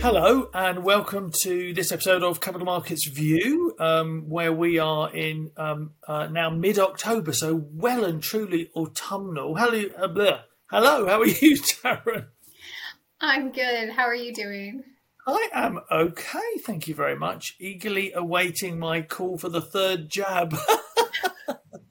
Hello, 0.00 0.48
and 0.54 0.84
welcome 0.84 1.32
to 1.42 1.74
this 1.74 1.90
episode 1.90 2.22
of 2.22 2.40
Capital 2.40 2.64
Markets 2.64 3.08
View, 3.08 3.74
um, 3.80 4.28
where 4.28 4.52
we 4.52 4.78
are 4.78 5.12
in 5.12 5.50
um, 5.56 5.90
uh, 6.06 6.28
now 6.28 6.50
mid 6.50 6.78
October, 6.78 7.32
so 7.32 7.66
well 7.72 8.04
and 8.04 8.22
truly 8.22 8.70
autumnal. 8.76 9.56
Hello, 9.56 9.84
uh, 9.98 10.38
hello, 10.70 11.06
how 11.06 11.20
are 11.20 11.26
you, 11.26 11.56
Taryn? 11.82 12.26
I'm 13.20 13.50
good. 13.50 13.90
How 13.90 14.04
are 14.04 14.14
you 14.14 14.32
doing? 14.32 14.84
I 15.26 15.48
am 15.52 15.80
okay, 15.90 16.58
thank 16.60 16.86
you 16.86 16.94
very 16.94 17.16
much. 17.16 17.56
Eagerly 17.58 18.12
awaiting 18.12 18.78
my 18.78 19.02
call 19.02 19.36
for 19.36 19.48
the 19.48 19.60
third 19.60 20.08
jab. 20.08 20.56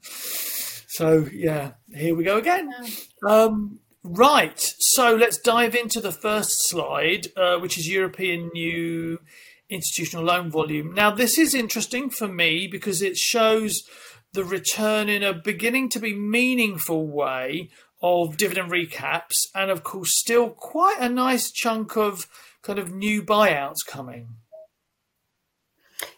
so, 0.00 1.28
yeah, 1.30 1.72
here 1.94 2.14
we 2.14 2.24
go 2.24 2.38
again. 2.38 2.72
Um, 3.28 3.80
Right. 4.10 4.58
So 4.78 5.14
let's 5.14 5.36
dive 5.36 5.74
into 5.74 6.00
the 6.00 6.12
first 6.12 6.66
slide, 6.66 7.26
uh, 7.36 7.58
which 7.58 7.76
is 7.76 7.86
European 7.86 8.50
new 8.54 9.18
institutional 9.68 10.24
loan 10.24 10.50
volume. 10.50 10.94
Now, 10.94 11.10
this 11.10 11.36
is 11.36 11.54
interesting 11.54 12.08
for 12.08 12.26
me 12.26 12.66
because 12.66 13.02
it 13.02 13.18
shows 13.18 13.82
the 14.32 14.44
return 14.44 15.10
in 15.10 15.22
a 15.22 15.34
beginning 15.34 15.90
to 15.90 16.00
be 16.00 16.14
meaningful 16.14 17.06
way 17.06 17.68
of 18.00 18.38
dividend 18.38 18.72
recaps, 18.72 19.34
and 19.54 19.70
of 19.70 19.82
course, 19.84 20.18
still 20.18 20.48
quite 20.50 20.96
a 21.00 21.08
nice 21.10 21.50
chunk 21.50 21.94
of 21.94 22.26
kind 22.62 22.78
of 22.78 22.90
new 22.90 23.22
buyouts 23.22 23.84
coming. 23.86 24.36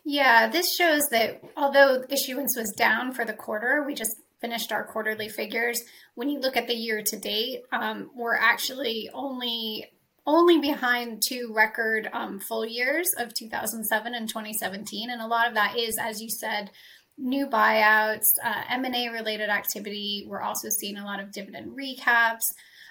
Yeah, 0.04 0.48
this 0.48 0.76
shows 0.76 1.02
that 1.10 1.42
although 1.56 2.04
issuance 2.08 2.56
was 2.56 2.72
down 2.76 3.12
for 3.14 3.24
the 3.24 3.32
quarter, 3.32 3.82
we 3.84 3.94
just 3.94 4.14
finished 4.40 4.72
our 4.72 4.84
quarterly 4.84 5.28
figures. 5.28 5.82
When 6.14 6.28
you 6.28 6.40
look 6.40 6.56
at 6.56 6.66
the 6.66 6.74
year 6.74 7.02
to 7.02 7.18
date, 7.18 7.62
um, 7.72 8.10
we're 8.14 8.36
actually 8.36 9.10
only 9.12 9.86
only 10.26 10.58
behind 10.58 11.22
two 11.26 11.50
record 11.54 12.08
um, 12.12 12.38
full 12.40 12.64
years 12.64 13.08
of 13.18 13.32
2007 13.34 14.14
and 14.14 14.28
2017, 14.28 15.10
and 15.10 15.20
a 15.20 15.26
lot 15.26 15.48
of 15.48 15.54
that 15.54 15.76
is, 15.76 15.96
as 15.98 16.20
you 16.20 16.28
said, 16.28 16.70
new 17.16 17.46
buyouts, 17.46 18.26
uh, 18.44 18.62
M&A 18.68 19.08
related 19.08 19.48
activity. 19.48 20.24
We're 20.28 20.42
also 20.42 20.68
seeing 20.68 20.98
a 20.98 21.04
lot 21.04 21.20
of 21.20 21.32
dividend 21.32 21.76
recaps, 21.76 22.44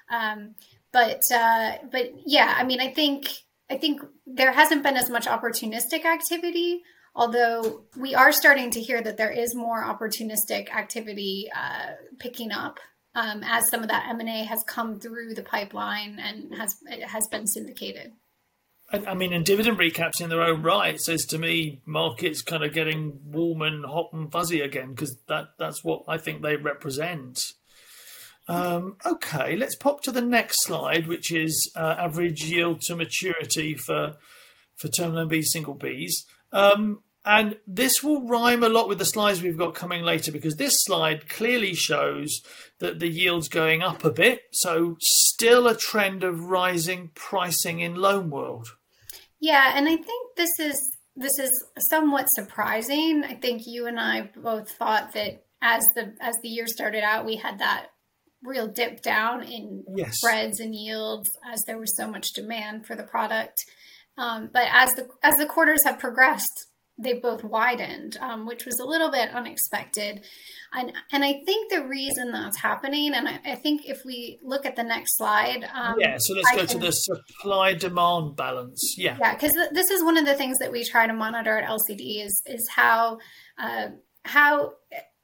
um, 0.10 0.56
but 0.92 1.22
uh, 1.34 1.74
but 1.92 2.12
yeah, 2.26 2.56
I 2.58 2.64
mean, 2.64 2.82
I 2.82 2.92
think 2.92 3.30
I 3.70 3.78
think 3.78 4.02
there 4.26 4.52
hasn't 4.52 4.84
been 4.84 4.98
as 4.98 5.10
much 5.10 5.28
opportunistic 5.28 6.06
activity 6.06 6.82
although 7.20 7.84
we 7.98 8.16
are 8.16 8.32
starting 8.32 8.72
to 8.72 8.82
hear 8.82 9.02
that 9.02 9.18
there 9.18 9.30
is 9.30 9.54
more 9.54 9.84
opportunistic 9.84 10.74
activity 10.74 11.50
uh, 11.54 11.92
picking 12.18 12.52
up 12.52 12.80
um, 13.14 13.44
as 13.44 13.70
some 13.70 13.82
of 13.82 13.90
that 13.90 14.08
M&A 14.10 14.46
has 14.46 14.64
come 14.66 15.00
through 15.00 15.34
the 15.34 15.44
pipeline 15.44 16.18
and 16.18 16.56
has 16.56 16.78
has 17.06 17.28
been 17.28 17.46
syndicated. 17.46 18.14
I 18.92 19.14
mean, 19.14 19.34
and 19.34 19.46
dividend 19.46 19.78
recaps 19.78 20.20
in 20.20 20.30
their 20.30 20.42
own 20.42 20.64
right 20.64 21.00
says 21.00 21.26
to 21.26 21.38
me 21.38 21.82
markets 21.86 22.42
kind 22.42 22.64
of 22.64 22.74
getting 22.74 23.20
warm 23.24 23.62
and 23.62 23.86
hot 23.86 24.10
and 24.14 24.32
fuzzy 24.32 24.62
again 24.62 24.92
because 24.92 25.16
that 25.28 25.50
that's 25.60 25.84
what 25.84 26.04
I 26.08 26.18
think 26.18 26.42
they 26.42 26.56
represent. 26.56 27.40
Um, 28.48 28.96
okay, 29.06 29.56
let's 29.56 29.76
pop 29.76 30.02
to 30.04 30.12
the 30.12 30.22
next 30.22 30.64
slide, 30.64 31.06
which 31.06 31.32
is 31.32 31.72
uh, 31.76 31.98
average 32.00 32.46
yield 32.46 32.82
to 32.84 32.96
maturity 32.96 33.76
for 33.76 34.16
for 34.78 34.88
term 34.88 35.14
loan 35.14 35.28
B 35.28 35.44
single 35.44 35.76
Bs. 35.76 36.24
Um, 36.52 37.04
and 37.30 37.58
this 37.68 38.02
will 38.02 38.28
rhyme 38.28 38.64
a 38.64 38.70
lot 38.70 38.88
with 38.88 38.98
the 38.98 39.06
slides 39.06 39.44
we've 39.44 39.56
got 39.56 39.76
coming 39.76 40.02
later 40.02 40.32
because 40.32 40.56
this 40.56 40.74
slide 40.80 41.30
clearly 41.30 41.76
shows 41.76 42.42
that 42.80 42.98
the 42.98 43.08
yield's 43.08 43.48
going 43.48 43.84
up 43.84 44.04
a 44.04 44.10
bit. 44.10 44.42
So, 44.52 44.98
still 45.00 45.68
a 45.68 45.78
trend 45.78 46.24
of 46.24 46.46
rising 46.46 47.12
pricing 47.14 47.82
in 47.82 47.94
loan 47.94 48.32
world. 48.32 48.70
Yeah, 49.40 49.74
and 49.76 49.88
I 49.88 49.96
think 49.96 50.36
this 50.38 50.60
is 50.60 50.82
this 51.16 51.38
is 51.38 51.52
somewhat 51.78 52.26
surprising. 52.32 53.24
I 53.24 53.36
think 53.36 53.62
you 53.68 53.86
and 53.86 54.00
I 54.00 54.32
both 54.36 54.72
thought 54.72 55.14
that 55.14 55.44
as 55.62 55.86
the 55.94 56.16
as 56.20 56.36
the 56.42 56.50
year 56.50 56.66
started 56.66 57.04
out, 57.04 57.28
we 57.28 57.36
had 57.36 57.60
that 57.60 57.92
real 58.42 58.68
dip 58.68 59.04
down 59.04 59.44
in 59.44 59.84
yes. 59.96 60.16
spreads 60.18 60.60
and 60.60 60.74
yields 60.74 61.30
as 61.54 61.62
there 61.68 61.78
was 61.78 61.96
so 61.96 62.10
much 62.10 62.30
demand 62.34 62.88
for 62.88 62.96
the 62.96 63.04
product. 63.04 63.64
Um, 64.18 64.50
but 64.52 64.68
as 64.72 64.90
the 64.96 65.08
as 65.22 65.36
the 65.36 65.46
quarters 65.46 65.84
have 65.84 66.00
progressed, 66.00 66.69
they 67.02 67.14
both 67.14 67.44
widened, 67.44 68.18
um, 68.18 68.46
which 68.46 68.66
was 68.66 68.80
a 68.80 68.86
little 68.86 69.10
bit 69.10 69.30
unexpected. 69.34 70.26
And, 70.74 70.92
and 71.12 71.24
I 71.24 71.42
think 71.46 71.72
the 71.72 71.88
reason 71.88 72.32
that's 72.32 72.58
happening, 72.58 73.14
and 73.14 73.28
I, 73.28 73.40
I 73.46 73.56
think 73.56 73.84
if 73.86 74.04
we 74.06 74.40
look 74.44 74.66
at 74.66 74.76
the 74.76 74.84
next 74.84 75.18
slide. 75.18 75.64
Um, 75.74 75.96
yeah, 75.98 76.18
so 76.20 76.34
let's 76.36 76.52
I 76.52 76.56
go 76.56 76.66
can, 76.66 76.68
to 76.68 76.78
the 76.88 76.92
supply 76.92 77.74
demand 77.74 78.36
balance. 78.36 78.96
Yeah. 78.98 79.18
Yeah, 79.20 79.34
because 79.34 79.54
th- 79.54 79.70
this 79.72 79.90
is 79.90 80.04
one 80.04 80.18
of 80.18 80.26
the 80.26 80.36
things 80.36 80.58
that 80.60 80.72
we 80.72 80.84
try 80.84 81.08
to 81.08 81.14
monitor 81.14 81.58
at 81.58 81.70
LCD 81.70 82.26
is, 82.26 82.42
is 82.46 82.68
how, 82.70 83.20
uh, 83.58 83.88
how 84.26 84.74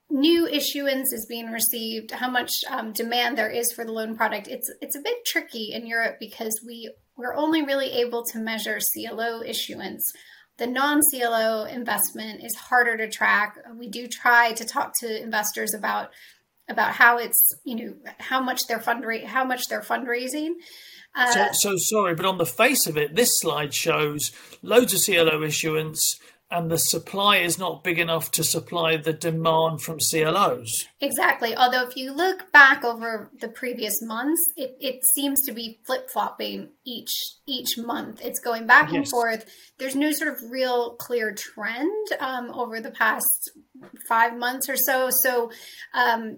new 0.09 0.47
issuance 0.47 1.11
is 1.11 1.25
being 1.27 1.47
received, 1.47 2.11
how 2.11 2.29
much 2.29 2.51
um, 2.69 2.93
demand 2.93 3.37
there 3.37 3.49
is 3.49 3.73
for 3.73 3.83
the 3.83 3.91
loan 3.91 4.15
product. 4.15 4.47
It's, 4.47 4.71
it's 4.79 4.95
a 4.95 5.01
bit 5.01 5.25
tricky 5.25 5.73
in 5.73 5.85
Europe 5.85 6.17
because 6.21 6.61
we, 6.65 6.89
we're 7.17 7.35
only 7.35 7.63
really 7.63 7.91
able 7.91 8.23
to 8.31 8.39
measure 8.39 8.79
CLO 8.93 9.41
issuance 9.41 10.09
the 10.57 10.67
non 10.67 11.01
CLO 11.11 11.65
investment 11.65 12.43
is 12.43 12.55
harder 12.55 12.97
to 12.97 13.09
track. 13.09 13.57
We 13.77 13.89
do 13.89 14.07
try 14.07 14.53
to 14.53 14.65
talk 14.65 14.93
to 15.01 15.21
investors 15.21 15.73
about 15.73 16.11
about 16.69 16.93
how 16.93 17.17
it's 17.17 17.53
you 17.63 17.75
know 17.75 17.93
how 18.19 18.41
much 18.41 18.61
they're 18.67 18.79
fundra- 18.79 19.25
how 19.25 19.43
much 19.43 19.67
they're 19.69 19.81
fundraising. 19.81 20.51
Uh, 21.13 21.31
so, 21.31 21.47
so 21.53 21.73
sorry, 21.77 22.13
but 22.13 22.25
on 22.25 22.37
the 22.37 22.45
face 22.45 22.87
of 22.87 22.97
it, 22.97 23.15
this 23.15 23.29
slide 23.39 23.73
shows 23.73 24.31
loads 24.61 24.93
of 24.93 25.03
CLO 25.03 25.43
issuance 25.43 26.19
and 26.55 26.71
the 26.71 26.77
supply 26.77 27.37
is 27.37 27.59
not 27.59 27.83
big 27.83 27.99
enough 27.99 28.31
to 28.31 28.43
supply 28.43 28.95
the 28.95 29.11
demand 29.11 29.81
from 29.81 29.99
CLOs. 29.99 30.87
Exactly. 31.01 31.53
Although, 31.53 31.85
if 31.85 31.97
you 31.97 32.13
look 32.13 32.49
back 32.53 32.85
over 32.85 33.29
the 33.41 33.49
previous 33.49 34.01
months, 34.01 34.41
it, 34.55 34.77
it 34.79 35.05
seems 35.05 35.41
to 35.45 35.51
be 35.51 35.79
flip 35.85 36.09
flopping 36.09 36.69
each 36.85 37.11
each 37.45 37.77
month. 37.77 38.21
It's 38.23 38.39
going 38.39 38.67
back 38.67 38.87
yes. 38.87 38.95
and 38.95 39.07
forth. 39.09 39.45
There's 39.79 39.97
no 39.97 40.13
sort 40.13 40.33
of 40.33 40.49
real 40.49 40.95
clear 40.95 41.33
trend 41.33 42.07
um, 42.21 42.49
over 42.51 42.79
the 42.79 42.91
past 42.91 43.51
five 44.07 44.37
months 44.37 44.69
or 44.69 44.77
so. 44.77 45.09
So, 45.11 45.51
um, 45.93 46.37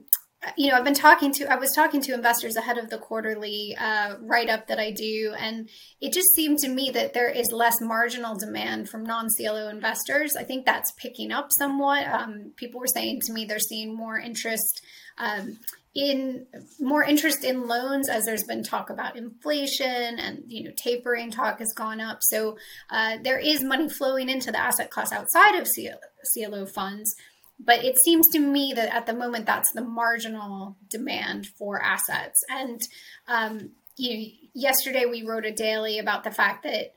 you 0.55 0.69
know, 0.69 0.77
I've 0.77 0.83
been 0.83 0.93
talking 0.93 1.31
to, 1.33 1.51
I 1.51 1.55
was 1.55 1.71
talking 1.73 2.01
to 2.01 2.13
investors 2.13 2.55
ahead 2.55 2.77
of 2.77 2.89
the 2.89 2.99
quarterly 2.99 3.75
uh, 3.79 4.15
write 4.21 4.49
up 4.49 4.67
that 4.67 4.79
I 4.79 4.91
do, 4.91 5.33
and 5.37 5.67
it 5.99 6.13
just 6.13 6.33
seemed 6.35 6.59
to 6.59 6.69
me 6.69 6.91
that 6.91 7.13
there 7.13 7.29
is 7.29 7.51
less 7.51 7.81
marginal 7.81 8.37
demand 8.37 8.87
from 8.89 9.03
non 9.03 9.27
CLO 9.35 9.67
investors. 9.69 10.35
I 10.37 10.43
think 10.43 10.65
that's 10.65 10.91
picking 10.93 11.31
up 11.31 11.47
somewhat. 11.51 12.07
Um, 12.07 12.51
people 12.55 12.79
were 12.79 12.87
saying 12.87 13.21
to 13.25 13.33
me 13.33 13.45
they're 13.45 13.59
seeing 13.59 13.95
more 13.95 14.19
interest. 14.19 14.81
Um, 15.17 15.57
in 15.95 16.45
more 16.79 17.03
interest 17.03 17.43
in 17.43 17.67
loans 17.67 18.07
as 18.07 18.23
there's 18.25 18.43
been 18.43 18.61
talk 18.61 18.91
about 18.91 19.15
inflation 19.17 20.19
and 20.19 20.43
you 20.45 20.63
know 20.63 20.71
tapering 20.77 21.31
talk 21.31 21.57
has 21.57 21.73
gone 21.75 21.99
up 21.99 22.19
so 22.21 22.55
uh, 22.91 23.17
there 23.23 23.39
is 23.39 23.63
money 23.63 23.89
flowing 23.89 24.29
into 24.29 24.51
the 24.51 24.59
asset 24.59 24.91
class 24.91 25.11
outside 25.11 25.55
of 25.55 25.67
CLO, 25.73 25.97
CLO 26.35 26.65
funds 26.67 27.15
but 27.59 27.83
it 27.83 27.95
seems 28.03 28.27
to 28.33 28.39
me 28.39 28.73
that 28.75 28.93
at 28.93 29.05
the 29.05 29.13
moment 29.13 29.45
that's 29.45 29.71
the 29.73 29.83
marginal 29.83 30.77
demand 30.89 31.47
for 31.57 31.81
assets. 31.81 32.39
And 32.49 32.81
um, 33.27 33.71
you 33.97 34.17
know, 34.17 34.25
yesterday 34.53 35.05
we 35.05 35.23
wrote 35.23 35.45
a 35.45 35.51
daily 35.51 35.97
about 35.97 36.23
the 36.23 36.31
fact 36.31 36.63
that 36.63 36.93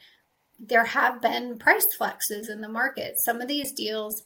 there 0.58 0.84
have 0.84 1.22
been 1.22 1.58
price 1.58 1.86
flexes 1.98 2.50
in 2.50 2.60
the 2.60 2.68
market. 2.68 3.14
Some 3.24 3.40
of 3.40 3.48
these 3.48 3.72
deals 3.72 4.24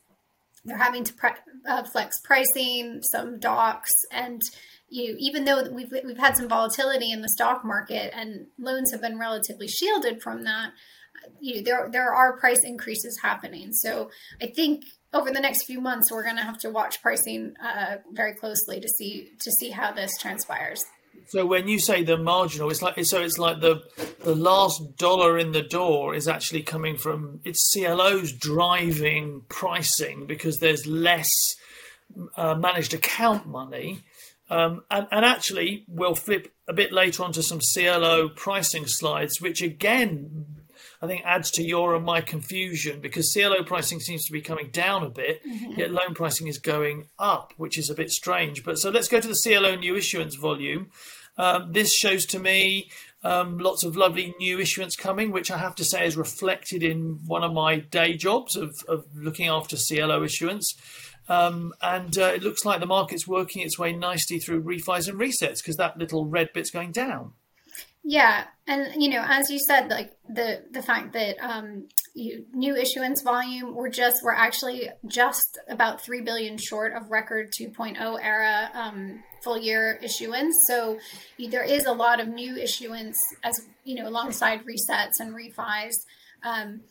they're 0.65 0.79
having 0.79 1.05
to 1.05 1.13
pre- 1.13 1.31
uh, 1.69 1.85
flex 1.85 2.19
pricing 2.21 3.01
some 3.03 3.39
docs 3.39 3.93
and 4.11 4.41
you 4.89 5.15
even 5.19 5.45
though 5.45 5.69
we've 5.71 5.93
we've 6.05 6.19
had 6.19 6.37
some 6.37 6.49
volatility 6.49 7.13
in 7.13 7.21
the 7.21 7.29
stock 7.29 7.65
market 7.65 8.13
and 8.17 8.47
loans 8.59 8.91
have 8.91 9.01
been 9.01 9.19
relatively 9.19 9.69
shielded 9.69 10.23
from 10.23 10.45
that 10.45 10.73
you 11.41 11.57
know, 11.57 11.63
there 11.63 11.89
there 11.91 12.15
are 12.15 12.39
price 12.39 12.61
increases 12.65 13.19
happening. 13.23 13.73
So 13.73 14.11
i 14.43 14.47
think 14.47 14.85
over 15.15 15.31
the 15.31 15.41
next 15.41 15.65
few 15.65 15.81
months, 15.81 16.11
we're 16.11 16.25
going 16.25 16.37
to 16.37 16.43
have 16.43 16.59
to 16.59 16.71
watch 16.71 17.01
pricing 17.01 17.55
uh, 17.65 17.97
very 18.13 18.35
closely 18.35 18.81
to 18.81 18.89
see 18.89 19.31
to 19.41 19.51
see 19.53 19.71
how 19.71 19.93
this 19.93 20.11
transpires. 20.19 20.85
So 21.29 21.47
when 21.47 21.69
you 21.69 21.79
say 21.79 22.05
the 22.05 22.19
marginal, 22.19 22.71
it's 22.71 22.83
like 22.83 23.03
so 23.05 23.23
it's 23.23 23.39
like 23.39 23.61
the 23.61 23.83
the 24.21 24.35
last 24.35 24.97
dollar 24.97 25.39
in 25.39 25.53
the 25.53 25.63
door 25.63 26.15
is 26.15 26.29
actually 26.29 26.63
coming 26.63 26.97
from 26.97 27.41
it's 27.45 27.73
CLOs 27.73 28.33
driving 28.33 29.43
pricing 29.49 30.27
because 30.27 30.59
there's 30.59 30.87
less 30.87 31.29
uh, 32.37 32.55
managed 32.55 32.93
account 32.93 33.47
money. 33.47 34.01
Um, 34.51 34.83
and, 34.91 35.07
and 35.11 35.25
actually, 35.25 35.85
we'll 35.89 36.15
flip 36.15 36.53
a 36.69 36.75
bit 36.75 36.93
later 36.93 37.23
onto 37.23 37.41
some 37.41 37.61
CLO 37.61 38.29
pricing 38.29 38.87
slides, 38.87 39.41
which 39.41 39.63
again 39.63 40.64
I 41.05 41.07
think 41.07 41.23
adds 41.25 41.51
to 41.53 41.63
your 41.63 41.95
and 41.95 42.05
my 42.05 42.21
confusion 42.21 43.01
because 43.01 43.33
CLO 43.33 43.63
pricing 43.63 44.01
seems 44.01 44.25
to 44.25 44.33
be 44.33 44.41
coming 44.41 44.71
down 44.71 45.05
a 45.05 45.11
bit, 45.11 45.43
mm-hmm. 45.45 45.79
yet 45.79 45.91
loan 45.91 46.15
pricing 46.15 46.49
is 46.49 46.59
going 46.59 47.09
up, 47.19 47.53
which 47.57 47.79
is 47.79 47.91
a 47.91 47.95
bit 47.95 48.11
strange. 48.11 48.65
But 48.65 48.79
so 48.79 48.91
let's 48.91 49.09
go 49.09 49.21
to 49.21 49.29
the 49.29 49.41
CLO 49.43 49.77
new 49.77 49.95
issuance 49.97 50.35
volume. 50.35 50.91
Um, 51.37 51.73
this 51.73 51.93
shows 51.95 52.27
to 52.27 52.39
me 52.39 52.91
Um, 53.25 53.57
lots 53.57 53.85
of 53.85 53.97
lovely 53.97 54.35
new 54.39 54.61
issuance 54.61 54.97
coming, 54.97 55.33
which 55.33 55.51
I 55.51 55.57
have 55.57 55.75
to 55.77 55.85
say 55.85 56.07
is 56.07 56.15
reflected 56.17 56.83
in 56.83 57.21
one 57.27 57.43
of 57.43 57.55
my 57.55 57.79
day 57.79 58.19
jobs 58.19 58.55
of, 58.55 58.85
of 58.87 59.07
looking 59.15 59.49
after 59.49 59.77
CLO 59.79 60.23
issuance. 60.23 60.75
Um, 61.27 61.73
and 61.81 62.19
uh, 62.19 62.33
it 62.37 62.43
looks 62.43 62.67
like 62.67 62.81
the 62.81 62.87
market's 62.87 63.27
working 63.27 63.63
its 63.63 63.79
way 63.79 63.95
nicely 63.95 64.39
through 64.39 64.63
refis 64.63 65.09
and 65.09 65.19
resets 65.19 65.63
because 65.63 65.79
that 65.79 65.97
little 65.97 66.27
red 66.27 66.53
bit's 66.53 66.71
going 66.71 66.93
down. 66.93 67.33
Yeah, 68.07 68.45
and 68.67 69.03
you 69.03 69.09
know, 69.09 69.25
as 69.27 69.51
you 69.51 69.59
said, 69.59 69.89
like 69.89 70.13
the 70.29 70.63
the 70.71 70.83
fact 70.83 71.15
that 71.15 71.39
um, 71.41 71.89
you, 72.15 72.45
new 72.53 72.77
issuance 72.77 73.23
volume 73.23 73.75
we're 73.75 73.89
just 73.89 74.23
we're 74.23 74.35
actually 74.35 74.91
just 75.07 75.59
about 75.69 76.03
three 76.03 76.21
billion 76.21 76.59
short 76.59 76.93
of 76.93 77.11
record 77.11 77.51
2.0 77.59 78.19
era 78.23 78.71
um, 78.75 79.23
full 79.43 79.59
year 79.59 79.99
issuance. 80.03 80.55
So 80.67 80.99
there 81.51 81.65
is 81.65 81.87
a 81.87 81.93
lot 81.93 82.21
of 82.21 82.29
new 82.29 82.57
issuance 82.57 83.17
as 83.43 83.59
you 83.85 83.95
know 83.95 84.07
alongside 84.07 84.61
resets 84.67 85.19
and 85.19 85.35
refis. 85.35 85.95
Um, 86.45 86.83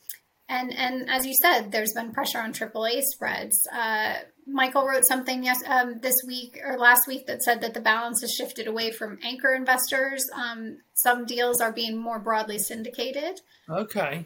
and 0.49 0.73
and 0.73 1.09
as 1.11 1.27
you 1.27 1.35
said, 1.39 1.71
there's 1.71 1.93
been 1.93 2.11
pressure 2.11 2.39
on 2.39 2.53
AAA 2.53 3.01
spreads. 3.03 3.55
Uh, 3.71 4.15
Michael 4.47 4.85
wrote 4.85 5.05
something 5.05 5.43
yes 5.43 5.57
um, 5.67 5.99
this 6.01 6.15
week 6.27 6.59
or 6.65 6.77
last 6.77 7.07
week 7.07 7.27
that 7.27 7.43
said 7.43 7.61
that 7.61 7.73
the 7.73 7.81
balance 7.81 8.21
has 8.21 8.31
shifted 8.31 8.67
away 8.67 8.91
from 8.91 9.19
anchor 9.23 9.53
investors. 9.53 10.25
Um, 10.35 10.77
some 10.93 11.25
deals 11.25 11.61
are 11.61 11.71
being 11.71 11.97
more 11.97 12.19
broadly 12.19 12.59
syndicated. 12.59 13.39
Okay, 13.69 14.25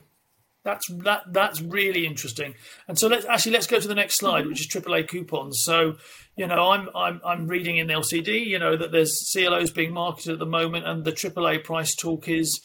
that's 0.64 0.88
that 1.04 1.24
that's 1.31 1.62
really 1.62 2.06
interesting. 2.06 2.56
And 2.88 2.98
so 2.98 3.08
let's 3.08 3.25
actually 3.25 3.54
let's 3.54 3.68
go 3.68 3.80
to 3.80 3.88
the 3.88 3.96
next 3.96 4.18
slide, 4.18 4.48
which 4.48 4.62
is 4.62 4.68
AAA 4.68 5.08
coupons. 5.08 5.62
So 5.64 5.96
you 6.36 6.48
know 6.48 6.72
I'm 6.72 6.90
I'm 6.96 7.22
I'm 7.25 7.48
reading 7.48 7.78
in 7.78 7.88
the 7.88 7.94
LCD, 7.94 8.46
you 8.46 8.60
know 8.60 8.75
that 8.75 8.92
there's 8.92 9.31
CLOs 9.34 9.72
being 9.72 9.94
marketed 9.94 10.34
at 10.34 10.40
the 10.40 10.46
moment, 10.46 10.88
and 10.88 11.06
the 11.06 11.12
AAA 11.12 11.64
price 11.64 11.96
talk 11.96 12.28
is 12.28 12.62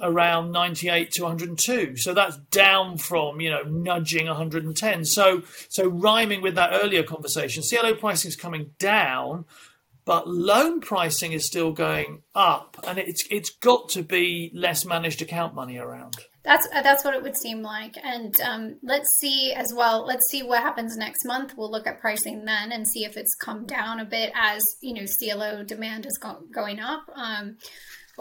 around 0.00 0.50
98 0.52 1.10
to 1.12 1.22
102 1.22 1.96
so 1.96 2.14
that's 2.14 2.36
down 2.50 2.98
from 2.98 3.40
you 3.40 3.50
know 3.50 3.62
nudging 3.62 4.26
110 4.26 5.04
so 5.04 5.42
so 5.68 5.88
rhyming 5.88 6.42
with 6.42 6.54
that 6.54 6.70
earlier 6.72 7.02
conversation 7.02 7.62
clo 7.62 7.94
pricing 7.94 8.28
is 8.28 8.36
coming 8.36 8.70
down 8.78 9.44
but 10.04 10.28
loan 10.28 10.80
pricing 10.80 11.32
is 11.32 11.46
still 11.46 11.72
going 11.72 12.22
up 12.34 12.76
and 12.86 12.98
it's 12.98 13.24
it's 13.30 13.50
got 13.50 13.88
to 13.90 14.02
be 14.02 14.50
less 14.52 14.84
managed 14.84 15.22
account 15.22 15.54
money 15.54 15.78
around. 15.78 16.16
That's 16.44 16.66
that's 16.68 17.04
what 17.04 17.14
it 17.14 17.22
would 17.22 17.36
seem 17.36 17.62
like. 17.62 17.96
And 18.02 18.34
um, 18.40 18.76
let's 18.82 19.08
see 19.20 19.52
as 19.52 19.72
well 19.74 20.04
let's 20.04 20.28
see 20.28 20.42
what 20.42 20.60
happens 20.60 20.96
next 20.96 21.24
month. 21.24 21.54
We'll 21.56 21.70
look 21.70 21.86
at 21.86 22.00
pricing 22.00 22.44
then 22.44 22.72
and 22.72 22.86
see 22.86 23.04
if 23.04 23.16
it's 23.16 23.34
come 23.36 23.64
down 23.64 24.00
a 24.00 24.04
bit 24.04 24.32
as 24.34 24.62
you 24.80 24.94
know 24.94 25.06
clo 25.06 25.62
demand 25.62 26.06
is 26.06 26.18
go- 26.20 26.42
going 26.52 26.80
up. 26.80 27.04
Um, 27.14 27.58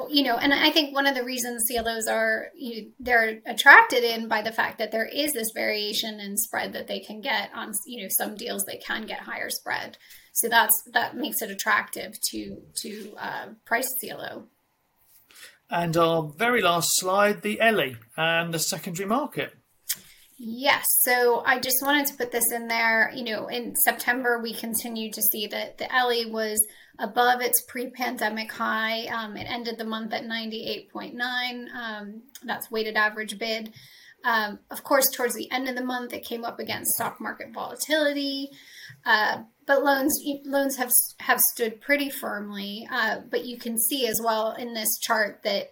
you 0.09 0.23
know, 0.23 0.37
and 0.37 0.53
I 0.53 0.71
think 0.71 0.93
one 0.93 1.05
of 1.05 1.15
the 1.15 1.23
reasons 1.23 1.63
CLOs 1.69 2.07
are 2.07 2.47
you, 2.55 2.91
they're 2.99 3.41
attracted 3.45 4.03
in 4.03 4.27
by 4.27 4.41
the 4.41 4.51
fact 4.51 4.77
that 4.77 4.91
there 4.91 5.05
is 5.05 5.33
this 5.33 5.51
variation 5.53 6.19
in 6.19 6.37
spread 6.37 6.73
that 6.73 6.87
they 6.87 6.99
can 6.99 7.21
get 7.21 7.49
on 7.53 7.73
you 7.85 8.03
know 8.03 8.09
some 8.09 8.35
deals 8.35 8.63
they 8.63 8.77
can 8.77 9.05
get 9.05 9.19
higher 9.19 9.49
spread, 9.49 9.97
so 10.33 10.47
that's 10.47 10.81
that 10.93 11.15
makes 11.15 11.41
it 11.41 11.51
attractive 11.51 12.13
to 12.29 12.57
to 12.81 13.13
uh, 13.17 13.47
price 13.65 13.89
CLO. 13.99 14.45
And 15.69 15.95
our 15.95 16.31
very 16.37 16.61
last 16.61 16.89
slide, 16.95 17.41
the 17.41 17.59
ELLI 17.61 17.95
and 18.17 18.53
the 18.53 18.59
secondary 18.59 19.07
market. 19.07 19.55
Yes. 20.43 20.85
So 21.01 21.43
I 21.45 21.59
just 21.59 21.83
wanted 21.83 22.07
to 22.07 22.15
put 22.15 22.31
this 22.31 22.51
in 22.51 22.67
there. 22.67 23.11
You 23.13 23.23
know, 23.25 23.47
in 23.47 23.75
September, 23.75 24.39
we 24.41 24.55
continued 24.55 25.13
to 25.13 25.21
see 25.21 25.45
that 25.45 25.77
the 25.77 25.85
ELLI 25.93 26.31
was 26.31 26.59
above 26.97 27.41
its 27.41 27.61
pre-pandemic 27.67 28.51
high. 28.51 29.05
Um, 29.05 29.37
it 29.37 29.45
ended 29.47 29.77
the 29.77 29.85
month 29.85 30.13
at 30.13 30.23
98.9. 30.23 31.75
Um, 31.75 32.23
that's 32.43 32.71
weighted 32.71 32.95
average 32.95 33.37
bid. 33.37 33.71
Um, 34.23 34.57
of 34.71 34.83
course, 34.83 35.11
towards 35.11 35.35
the 35.35 35.51
end 35.51 35.69
of 35.69 35.75
the 35.75 35.85
month, 35.85 36.11
it 36.11 36.25
came 36.25 36.43
up 36.43 36.57
against 36.57 36.93
stock 36.93 37.21
market 37.21 37.53
volatility. 37.53 38.49
Uh, 39.05 39.43
but 39.67 39.83
loans 39.83 40.19
loans 40.45 40.75
have 40.77 40.89
have 41.19 41.39
stood 41.53 41.81
pretty 41.81 42.09
firmly. 42.09 42.87
Uh, 42.91 43.19
but 43.29 43.45
you 43.45 43.59
can 43.59 43.77
see 43.77 44.07
as 44.07 44.19
well 44.23 44.53
in 44.53 44.73
this 44.73 44.97
chart 45.01 45.41
that 45.43 45.71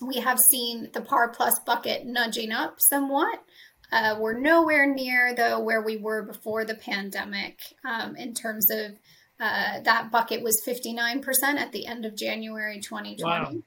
we 0.00 0.16
have 0.16 0.38
seen 0.50 0.90
the 0.92 1.00
par 1.00 1.30
plus 1.30 1.58
bucket 1.66 2.06
nudging 2.06 2.52
up 2.52 2.76
somewhat. 2.78 3.42
Uh, 3.92 4.16
we're 4.18 4.38
nowhere 4.38 4.92
near 4.92 5.34
though 5.34 5.60
where 5.60 5.82
we 5.82 5.98
were 5.98 6.22
before 6.22 6.64
the 6.64 6.74
pandemic 6.74 7.60
um, 7.84 8.16
in 8.16 8.32
terms 8.32 8.70
of 8.70 8.92
uh, 9.38 9.80
that 9.84 10.10
bucket 10.10 10.42
was 10.42 10.62
59% 10.66 11.24
at 11.56 11.72
the 11.72 11.86
end 11.86 12.06
of 12.06 12.16
January 12.16 12.80
2020. 12.80 13.22
Wow. 13.22 13.62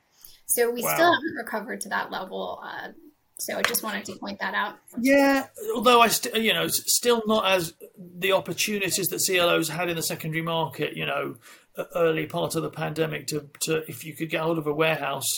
So 0.47 0.71
we 0.71 0.81
wow. 0.81 0.93
still 0.93 1.13
haven't 1.13 1.35
recovered 1.37 1.81
to 1.81 1.89
that 1.89 2.11
level. 2.11 2.61
Uh, 2.63 2.89
so 3.37 3.57
I 3.57 3.61
just 3.63 3.83
wanted 3.83 4.05
to 4.05 4.15
point 4.15 4.39
that 4.39 4.53
out. 4.53 4.75
Yeah, 4.97 5.47
although 5.75 5.99
I, 5.99 6.07
st- 6.07 6.35
you 6.37 6.53
know, 6.53 6.67
still 6.69 7.21
not 7.27 7.51
as 7.51 7.73
the 7.97 8.31
opportunities 8.31 9.07
that 9.07 9.21
CLOs 9.27 9.67
had 9.67 9.89
in 9.89 9.97
the 9.97 10.03
secondary 10.03 10.41
market. 10.41 10.95
You 10.95 11.05
know, 11.05 11.35
early 11.95 12.25
part 12.27 12.55
of 12.55 12.63
the 12.63 12.69
pandemic 12.69 13.27
to, 13.27 13.49
to 13.63 13.83
if 13.89 14.05
you 14.05 14.15
could 14.15 14.29
get 14.29 14.41
hold 14.41 14.57
of 14.57 14.67
a 14.67 14.73
warehouse 14.73 15.29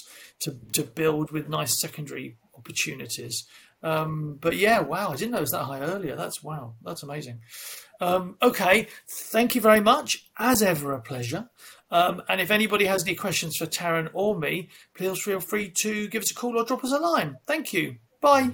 to 0.42 0.56
to 0.74 0.84
build 0.84 1.32
with 1.32 1.50
nice 1.50 1.80
secondary 1.82 2.38
opportunities. 2.56 3.48
Um, 3.84 4.38
but 4.42 4.56
yeah, 4.56 4.80
wow, 4.80 5.10
I 5.12 5.16
didn't 5.16 5.32
know 5.32 5.38
it 5.38 5.42
was 5.42 5.52
that 5.52 5.64
high 5.64 5.82
earlier. 5.82 6.16
That's 6.16 6.44
wow, 6.44 6.74
that's 6.84 7.04
amazing. 7.04 7.40
Um, 8.00 8.38
okay, 8.42 8.88
thank 9.10 9.56
you 9.56 9.62
very 9.62 9.82
much. 9.82 10.30
As 10.38 10.62
ever, 10.62 10.94
a 10.94 11.02
pleasure. 11.02 11.50
Um, 11.90 12.22
and 12.28 12.42
if 12.42 12.52
anybody 12.52 12.86
has 12.86 13.04
any 13.04 13.16
questions 13.16 13.56
for 13.58 13.66
Taryn 13.66 14.10
or 14.14 14.38
me, 14.38 14.70
please 14.96 15.22
feel 15.22 15.40
free 15.40 15.72
to 15.82 16.08
give 16.08 16.22
us 16.24 16.32
a 16.32 16.36
call 16.36 16.60
or 16.60 16.66
drop 16.66 16.84
us 16.84 16.92
a 16.92 16.98
line. 16.98 17.38
Thank 17.46 17.74
you. 17.74 17.98
Bye. 18.22 18.52